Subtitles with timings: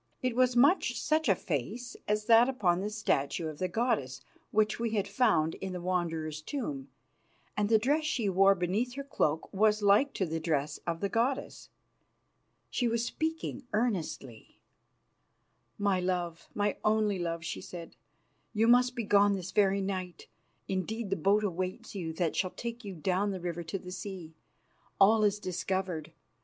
[0.23, 4.79] It was much such a face as that upon the statue of the goddess which
[4.79, 6.89] we had found in the Wanderer's tomb,
[7.55, 11.07] and the dress she wore beneath her cloak was like to the dress of the
[11.09, 11.69] goddess.
[12.71, 14.59] She was speaking earnestly.
[15.77, 17.95] "My love, my only love," she said,
[18.53, 20.25] "you must begone this very night;
[20.67, 24.33] indeed, the boat awaits you that shall take you down the river to the sea.
[24.99, 26.11] All is discovered.